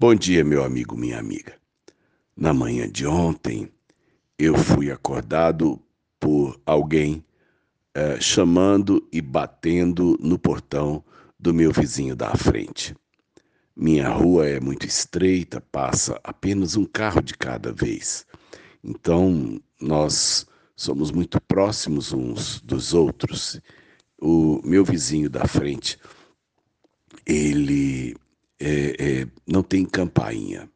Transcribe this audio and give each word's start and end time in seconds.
Bom 0.00 0.14
dia, 0.14 0.42
meu 0.42 0.64
amigo, 0.64 0.96
minha 0.96 1.18
amiga. 1.18 1.52
Na 2.34 2.54
manhã 2.54 2.88
de 2.88 3.06
ontem, 3.06 3.70
eu 4.38 4.56
fui 4.56 4.90
acordado 4.90 5.78
por 6.18 6.58
alguém 6.64 7.22
é, 7.92 8.18
chamando 8.18 9.06
e 9.12 9.20
batendo 9.20 10.16
no 10.18 10.38
portão 10.38 11.04
do 11.38 11.52
meu 11.52 11.70
vizinho 11.70 12.16
da 12.16 12.34
frente. 12.34 12.96
Minha 13.76 14.08
rua 14.08 14.48
é 14.48 14.58
muito 14.58 14.86
estreita, 14.86 15.60
passa 15.60 16.18
apenas 16.24 16.76
um 16.76 16.86
carro 16.86 17.20
de 17.20 17.34
cada 17.34 17.70
vez. 17.70 18.26
Então, 18.82 19.60
nós 19.78 20.46
somos 20.74 21.10
muito 21.10 21.38
próximos 21.42 22.10
uns 22.10 22.58
dos 22.62 22.94
outros. 22.94 23.60
O 24.18 24.62
meu 24.64 24.82
vizinho 24.82 25.28
da 25.28 25.46
frente, 25.46 25.98
ele 27.26 28.16
é, 28.60 29.22
é, 29.22 29.26
não 29.46 29.62
tem 29.62 29.84
campainha 29.84 30.68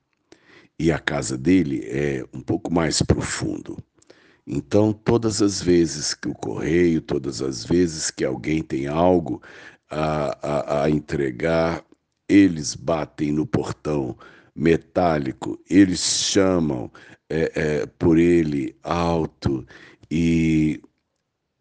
e 0.78 0.90
a 0.90 0.98
casa 0.98 1.36
dele 1.36 1.82
é 1.84 2.24
um 2.32 2.40
pouco 2.40 2.72
mais 2.72 3.00
profundo. 3.02 3.78
Então, 4.46 4.92
todas 4.92 5.40
as 5.40 5.62
vezes 5.62 6.12
que 6.14 6.28
o 6.28 6.34
correio, 6.34 7.00
todas 7.00 7.40
as 7.40 7.64
vezes 7.64 8.10
que 8.10 8.24
alguém 8.24 8.62
tem 8.62 8.86
algo 8.86 9.42
a, 9.90 10.36
a, 10.42 10.84
a 10.84 10.90
entregar, 10.90 11.84
eles 12.28 12.74
batem 12.74 13.32
no 13.32 13.46
portão 13.46 14.16
metálico, 14.54 15.58
eles 15.68 16.00
chamam 16.00 16.90
é, 17.28 17.52
é, 17.54 17.86
por 17.86 18.18
ele 18.18 18.76
alto 18.82 19.66
e 20.10 20.80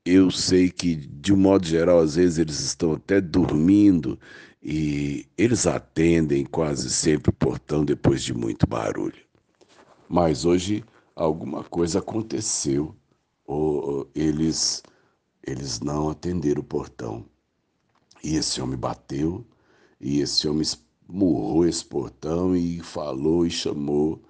eu 0.05 0.29
sei 0.29 0.69
que, 0.69 0.95
de 0.95 1.33
um 1.33 1.37
modo 1.37 1.65
geral, 1.65 1.99
às 1.99 2.15
vezes 2.15 2.37
eles 2.37 2.59
estão 2.59 2.93
até 2.93 3.21
dormindo 3.21 4.19
e 4.63 5.27
eles 5.37 5.67
atendem 5.67 6.45
quase 6.45 6.89
sempre 6.89 7.31
o 7.31 7.33
portão 7.33 7.83
depois 7.83 8.23
de 8.23 8.33
muito 8.33 8.65
barulho. 8.65 9.21
Mas 10.07 10.45
hoje 10.45 10.85
alguma 11.13 11.63
coisa 11.65 11.99
aconteceu, 11.99 12.95
ou 13.45 14.09
eles, 14.15 14.81
eles 15.45 15.81
não 15.81 16.09
atenderam 16.09 16.61
o 16.61 16.65
portão. 16.65 17.25
E 18.23 18.37
esse 18.37 18.61
homem 18.61 18.77
bateu, 18.77 19.45
e 19.99 20.21
esse 20.21 20.47
homem 20.47 20.65
murrou 21.09 21.67
esse 21.67 21.83
portão 21.83 22.55
e 22.55 22.79
falou 22.79 23.45
e 23.45 23.51
chamou, 23.51 24.23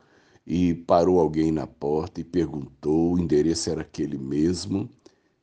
e 0.47 0.73
parou 0.73 1.19
alguém 1.19 1.52
na 1.52 1.67
porta 1.67 2.22
e 2.22 2.23
perguntou, 2.23 3.13
o 3.13 3.19
endereço 3.19 3.69
era 3.69 3.81
aquele 3.81 4.17
mesmo, 4.17 4.89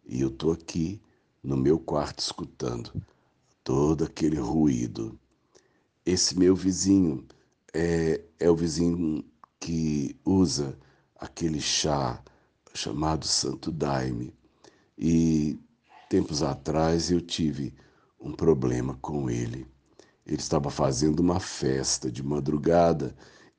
e 0.04 0.20
eu 0.20 0.28
estou 0.28 0.50
aqui 0.50 1.00
no 1.44 1.56
meu 1.56 1.78
quarto 1.78 2.18
escutando 2.18 2.92
todo 3.64 4.04
aquele 4.04 4.38
ruído. 4.38 5.18
Esse 6.04 6.38
meu 6.38 6.54
vizinho 6.54 7.26
é, 7.74 8.20
é 8.38 8.50
o 8.50 8.56
vizinho 8.56 9.24
que 9.58 10.16
usa 10.24 10.78
aquele 11.16 11.60
chá 11.60 12.22
chamado 12.74 13.26
Santo 13.26 13.70
Daime. 13.70 14.34
E 14.96 15.58
tempos 16.08 16.42
atrás 16.42 17.10
eu 17.10 17.20
tive 17.20 17.74
um 18.20 18.32
problema 18.32 18.98
com 19.00 19.30
ele. 19.30 19.66
Ele 20.26 20.40
estava 20.40 20.70
fazendo 20.70 21.20
uma 21.20 21.40
festa 21.40 22.10
de 22.10 22.22
madrugada 22.22 23.14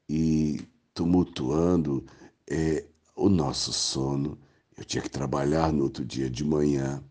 e 0.07 0.61
tumultuando 0.93 2.05
é, 2.49 2.85
o 3.15 3.29
nosso 3.29 3.73
sono. 3.73 4.37
Eu 4.77 4.83
tinha 4.83 5.01
que 5.01 5.09
trabalhar 5.09 5.71
no 5.71 5.83
outro 5.83 6.05
dia 6.05 6.29
de 6.29 6.43
manhã 6.43 7.03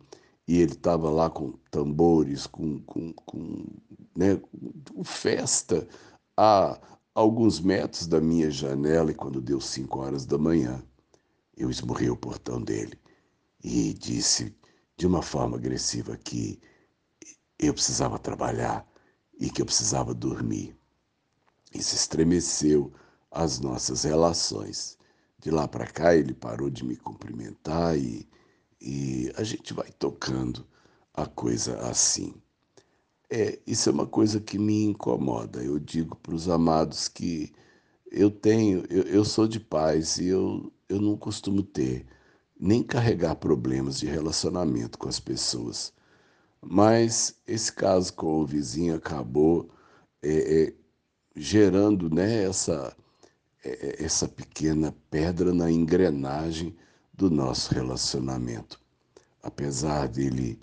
e 0.51 0.61
ele 0.61 0.73
estava 0.73 1.09
lá 1.09 1.31
com 1.31 1.53
tambores, 1.70 2.45
com, 2.45 2.81
com, 2.81 3.12
com, 3.12 3.65
né, 4.17 4.34
com 4.34 5.05
festa 5.05 5.87
a 6.37 6.77
alguns 7.15 7.61
metros 7.61 8.09
da 8.09 8.20
minha 8.20 8.51
janela 8.51 9.12
e 9.12 9.15
quando 9.15 9.41
deu 9.41 9.61
cinco 9.61 10.01
horas 10.01 10.27
da 10.27 10.37
manhã, 10.37 10.83
eu 11.56 11.71
esmurrei 11.71 12.11
o 12.11 12.17
portão 12.17 12.61
dele 12.61 12.98
e 13.62 13.94
disse 13.94 14.53
de 14.97 15.06
uma 15.06 15.22
forma 15.22 15.56
agressiva 15.56 16.16
que 16.16 16.60
eu 17.56 17.72
precisava 17.72 18.19
trabalhar 18.19 18.84
e 19.39 19.50
que 19.50 19.62
eu 19.62 19.66
precisava 19.66 20.12
dormir. 20.12 20.77
Isso 21.72 21.94
estremeceu 21.94 22.93
as 23.31 23.60
nossas 23.60 24.03
relações. 24.03 24.99
De 25.39 25.49
lá 25.49 25.69
para 25.69 25.87
cá, 25.87 26.16
ele 26.16 26.34
parou 26.34 26.69
de 26.69 26.84
me 26.84 26.97
cumprimentar 26.97 27.97
e, 27.97 28.28
e 28.80 29.32
a 29.36 29.42
gente 29.42 29.74
vai 29.74 29.91
tocando 29.98 30.66
a 31.12 31.26
coisa 31.26 31.78
assim. 31.80 32.34
É, 33.28 33.58
isso 33.66 33.88
é 33.88 33.92
uma 33.92 34.06
coisa 34.06 34.41
que 34.41 34.58
me 34.58 34.84
incomoda. 34.84 35.62
Eu 35.62 35.78
digo 35.78 36.16
para 36.16 36.34
os 36.34 36.48
amados 36.48 37.08
que 37.08 37.52
eu 38.10 38.30
tenho, 38.30 38.84
eu, 38.91 39.02
eu 39.04 39.24
sou 39.24 39.46
de 39.46 39.60
paz 39.60 40.18
e 40.18 40.26
eu, 40.28 40.72
eu 40.88 41.00
não 41.00 41.16
costumo 41.16 41.62
ter, 41.62 42.06
nem 42.58 42.82
carregar 42.82 43.36
problemas 43.36 44.00
de 44.00 44.06
relacionamento 44.06 44.98
com 44.98 45.08
as 45.08 45.20
pessoas. 45.20 45.92
Mas 46.60 47.36
esse 47.47 47.72
caso 47.72 48.12
com 48.14 48.41
o 48.41 48.47
vizinho 48.47 48.94
acabou 48.97 49.70
é, 50.22 50.64
é, 50.64 50.74
gerando 51.36 52.12
né, 52.12 52.44
essa, 52.44 52.97
é, 53.64 54.02
é 54.02 54.04
essa 54.04 54.28
pequena 54.28 54.94
pedra 55.10 55.54
na 55.54 55.70
engrenagem 55.70 56.76
do 57.20 57.31
nosso 57.31 57.75
relacionamento. 57.75 58.81
Apesar 59.42 60.08
dele 60.08 60.58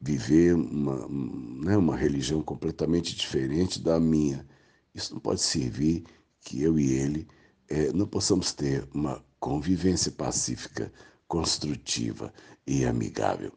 viver 0.00 0.54
uma, 0.54 1.06
né, 1.06 1.76
uma 1.76 1.94
religião 1.94 2.42
completamente 2.42 3.14
diferente 3.14 3.78
da 3.78 4.00
minha. 4.00 4.46
Isso 4.94 5.12
não 5.12 5.20
pode 5.20 5.42
servir 5.42 6.04
que 6.40 6.62
eu 6.62 6.78
e 6.78 6.94
ele 6.94 7.28
é, 7.68 7.92
não 7.92 8.06
possamos 8.06 8.54
ter 8.54 8.88
uma 8.94 9.22
convivência 9.38 10.10
pacífica, 10.10 10.90
construtiva 11.28 12.32
e 12.66 12.86
amigável. 12.86 13.52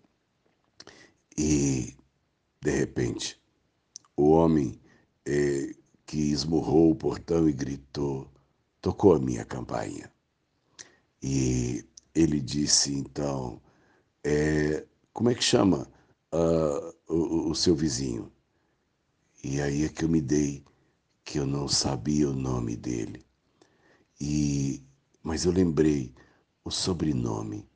E, 1.38 1.96
de 2.62 2.72
repente, 2.72 3.42
o 4.18 4.30
homem 4.30 4.78
é, 5.25 5.74
que 6.06 6.18
esmurrou 6.18 6.92
o 6.92 6.96
portão 6.96 7.47
e 7.47 7.53
gritou, 7.53 8.30
tocou 8.81 9.16
a 9.16 9.19
minha 9.19 9.46
campainha. 9.46 10.12
E 11.22 11.86
ele 12.16 12.40
disse, 12.40 12.94
então, 12.94 13.62
é, 14.24 14.85
como 15.12 15.29
é 15.29 15.35
que 15.35 15.44
chama 15.44 15.88
uh, 16.34 16.94
o, 17.13 17.51
o 17.51 17.56
seu 17.56 17.75
vizinho. 17.75 18.31
E 19.44 19.62
aí 19.62 19.84
é 19.85 19.90
que 19.90 20.03
eu 20.03 20.09
me 20.09 20.22
dei 20.22 20.63
que 21.24 21.40
eu 21.40 21.46
não 21.46 21.68
sabia 21.68 22.29
o 22.29 22.35
nome 22.35 22.75
dele. 22.75 23.25
E 24.19 24.84
mas 25.22 25.46
eu 25.46 25.51
lembrei 25.51 26.13
o 26.66 26.72
sobrenome. 26.72 27.68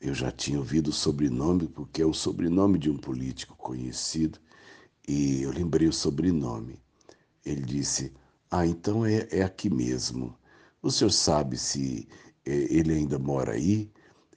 Eu 0.00 0.12
já 0.12 0.30
tinha 0.32 0.58
ouvido 0.58 0.88
o 0.88 0.92
sobrenome 0.92 1.68
porque 1.68 2.02
é 2.02 2.06
o 2.06 2.12
sobrenome 2.12 2.78
de 2.78 2.90
um 2.90 2.96
político 2.96 3.56
conhecido 3.56 4.40
e 5.06 5.42
eu 5.42 5.52
lembrei 5.52 5.88
o 5.88 5.92
sobrenome. 5.92 6.80
Ele 7.44 7.62
disse: 7.62 8.12
Ah, 8.50 8.66
então 8.66 9.04
é, 9.06 9.28
é 9.30 9.42
aqui 9.42 9.70
mesmo. 9.70 10.36
O 10.82 10.90
senhor 10.90 11.10
sabe 11.10 11.56
se 11.56 12.08
ele 12.46 12.94
ainda 12.94 13.18
mora 13.18 13.52
aí? 13.52 13.90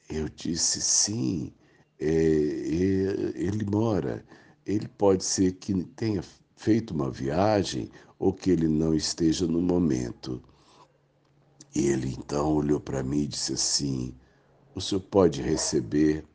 Eu 0.10 0.28
disse: 0.30 0.82
Sim 0.82 1.54
é, 2.00 2.06
ele 2.06 3.66
mora. 3.66 4.26
Ele 4.66 4.88
pode 4.88 5.24
ser 5.24 5.54
que 5.54 5.84
tenha 5.96 6.24
feito 6.56 6.94
uma 6.94 7.12
viagem 7.12 7.90
ou 8.18 8.34
que 8.34 8.52
ele 8.52 8.68
não 8.68 8.94
esteja 8.94 9.46
no 9.48 9.62
momento. 9.62 10.42
Ele 11.76 12.16
então 12.18 12.56
olhou 12.56 12.80
para 12.80 13.04
mim 13.04 13.24
e 13.24 13.28
disse 13.28 13.54
assim: 13.54 14.16
O 14.74 14.82
senhor 14.82 15.02
pode 15.02 15.42
receber 15.42 16.26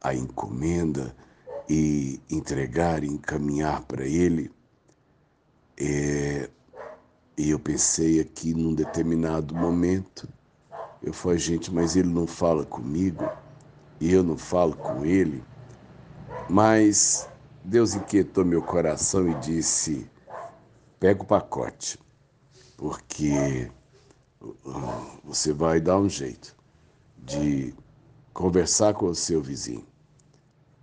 a 0.00 0.14
encomenda 0.14 1.14
e 1.68 2.20
entregar 2.30 3.04
encaminhar 3.04 3.84
para 3.84 4.06
ele? 4.06 4.50
É, 5.76 6.48
e 7.36 7.50
eu 7.50 7.58
pensei 7.58 8.20
aqui 8.20 8.54
num 8.54 8.74
determinado 8.74 9.54
momento, 9.54 10.28
eu 11.04 11.12
falei, 11.12 11.38
gente, 11.38 11.72
mas 11.72 11.96
ele 11.96 12.08
não 12.08 12.26
fala 12.26 12.64
comigo 12.64 13.28
e 14.00 14.12
eu 14.12 14.22
não 14.22 14.38
falo 14.38 14.74
com 14.74 15.04
ele, 15.04 15.44
mas 16.48 17.28
Deus 17.62 17.94
inquietou 17.94 18.44
meu 18.44 18.62
coração 18.62 19.30
e 19.30 19.34
disse: 19.34 20.10
pega 20.98 21.22
o 21.22 21.26
pacote, 21.26 21.98
porque 22.76 23.70
você 25.22 25.52
vai 25.52 25.80
dar 25.80 25.98
um 25.98 26.08
jeito 26.08 26.56
de 27.18 27.74
conversar 28.32 28.94
com 28.94 29.06
o 29.06 29.14
seu 29.14 29.42
vizinho 29.42 29.86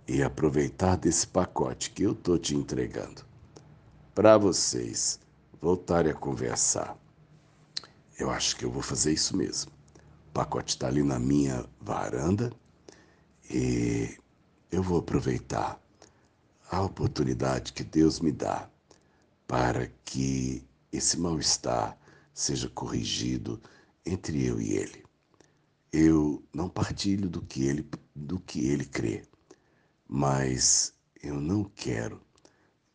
e 0.06 0.22
aproveitar 0.22 0.96
desse 0.96 1.26
pacote 1.26 1.90
que 1.90 2.04
eu 2.04 2.12
estou 2.12 2.38
te 2.38 2.54
entregando 2.54 3.24
para 4.14 4.38
vocês 4.38 5.18
voltarem 5.60 6.12
a 6.12 6.14
conversar. 6.14 6.96
Eu 8.18 8.30
acho 8.30 8.56
que 8.56 8.64
eu 8.64 8.70
vou 8.70 8.82
fazer 8.82 9.12
isso 9.12 9.36
mesmo. 9.36 9.81
Pacote 10.32 10.70
está 10.70 10.86
ali 10.86 11.02
na 11.02 11.18
minha 11.18 11.64
varanda 11.78 12.50
e 13.50 14.16
eu 14.70 14.82
vou 14.82 14.98
aproveitar 14.98 15.78
a 16.70 16.80
oportunidade 16.82 17.74
que 17.74 17.84
Deus 17.84 18.18
me 18.18 18.32
dá 18.32 18.70
para 19.46 19.88
que 20.06 20.66
esse 20.90 21.18
mal-estar 21.18 21.98
seja 22.32 22.68
corrigido 22.70 23.60
entre 24.06 24.46
eu 24.46 24.58
e 24.58 24.72
ele. 24.72 25.04
Eu 25.92 26.42
não 26.54 26.66
partilho 26.66 27.28
do 27.28 27.42
que 27.42 27.66
ele, 27.66 27.86
do 28.16 28.40
que 28.40 28.66
ele 28.66 28.86
crê, 28.86 29.26
mas 30.08 30.94
eu 31.22 31.38
não 31.38 31.64
quero, 31.64 32.22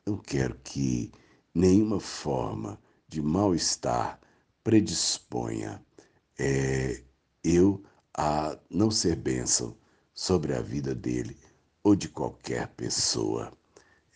não 0.03 0.17
quero 0.17 0.55
que 0.63 1.11
nenhuma 1.53 1.99
forma 1.99 2.79
de 3.07 3.21
mal-estar 3.21 4.19
predisponha 4.63 5.85
é, 6.39 7.03
eu 7.47 7.81
a 8.13 8.57
não 8.69 8.91
ser 8.91 9.15
bênção 9.15 9.77
sobre 10.13 10.53
a 10.53 10.61
vida 10.61 10.93
dele 10.93 11.37
ou 11.81 11.95
de 11.95 12.09
qualquer 12.09 12.67
pessoa. 12.69 13.53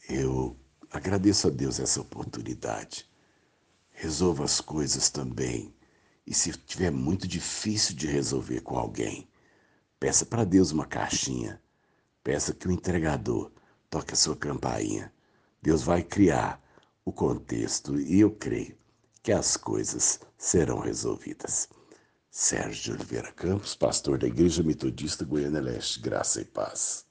Eu 0.10 0.58
agradeço 0.90 1.48
a 1.48 1.50
Deus 1.50 1.80
essa 1.80 2.02
oportunidade. 2.02 3.10
Resolva 3.92 4.44
as 4.44 4.60
coisas 4.60 5.10
também. 5.10 5.74
E 6.28 6.34
se 6.34 6.52
tiver 6.52 6.92
muito 6.92 7.28
difícil 7.28 7.96
de 7.96 8.08
resolver 8.08 8.62
com 8.62 8.78
alguém, 8.78 9.30
peça 10.00 10.26
para 10.26 10.44
Deus 10.44 10.72
uma 10.72 10.86
caixinha. 10.86 11.62
Peça 12.24 12.54
que 12.54 12.68
o 12.68 12.72
entregador 12.72 13.52
toque 13.90 14.14
a 14.14 14.18
sua 14.18 14.36
campainha. 14.36 15.12
Deus 15.62 15.84
vai 15.84 16.04
criar 16.04 16.62
o 17.06 17.14
contexto 17.14 18.00
e 18.00 18.20
eu 18.20 18.32
creio 18.32 18.78
que 19.24 19.32
as 19.32 19.56
coisas 19.56 20.20
serão 20.38 20.80
resolvidas. 20.80 21.70
Sérgio 22.34 22.94
Oliveira 22.94 23.30
Campos, 23.34 23.76
pastor 23.76 24.18
da 24.18 24.26
Igreja 24.26 24.64
Metodista 24.64 25.26
Goiânia 25.26 25.60
Leste, 25.60 26.00
graça 26.00 26.40
e 26.40 26.46
paz. 26.46 27.06